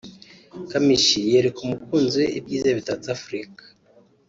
[0.69, 3.63] Kamichi yereka umukunzi we ibyiza bitatse Afurika